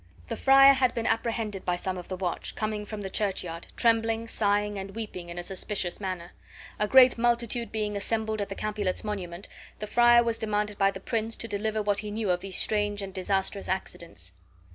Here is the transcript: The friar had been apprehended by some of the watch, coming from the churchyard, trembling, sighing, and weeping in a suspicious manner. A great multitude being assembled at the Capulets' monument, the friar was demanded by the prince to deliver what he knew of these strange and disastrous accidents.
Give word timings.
The 0.29 0.35
friar 0.35 0.73
had 0.73 0.95
been 0.95 1.05
apprehended 1.05 1.63
by 1.63 1.75
some 1.75 1.95
of 1.95 2.07
the 2.07 2.17
watch, 2.17 2.55
coming 2.55 2.85
from 2.85 3.01
the 3.01 3.09
churchyard, 3.11 3.67
trembling, 3.75 4.27
sighing, 4.27 4.79
and 4.79 4.95
weeping 4.95 5.29
in 5.29 5.37
a 5.37 5.43
suspicious 5.43 5.99
manner. 5.99 6.31
A 6.79 6.87
great 6.87 7.19
multitude 7.19 7.71
being 7.71 7.95
assembled 7.95 8.41
at 8.41 8.49
the 8.49 8.55
Capulets' 8.55 9.03
monument, 9.03 9.47
the 9.77 9.85
friar 9.85 10.23
was 10.23 10.39
demanded 10.39 10.79
by 10.79 10.89
the 10.89 10.99
prince 10.99 11.35
to 11.35 11.47
deliver 11.47 11.83
what 11.83 11.99
he 11.99 12.09
knew 12.09 12.31
of 12.31 12.39
these 12.39 12.57
strange 12.57 13.03
and 13.03 13.13
disastrous 13.13 13.69
accidents. 13.69 14.33